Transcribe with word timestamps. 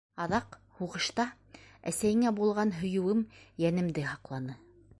Аҙаҡ, 0.23 0.55
һуғышта, 0.79 1.25
әсәйеңә 1.93 2.31
булған 2.39 2.73
һөйөүем 2.81 3.21
йәнемде 3.65 4.07
һаҡланы. 4.13 4.57